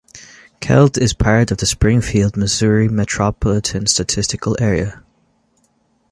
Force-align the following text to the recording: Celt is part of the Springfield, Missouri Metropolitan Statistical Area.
Celt 0.61 0.97
is 0.97 1.13
part 1.13 1.51
of 1.51 1.59
the 1.59 1.67
Springfield, 1.67 2.35
Missouri 2.35 2.87
Metropolitan 2.89 3.85
Statistical 3.85 4.57
Area. 4.59 5.03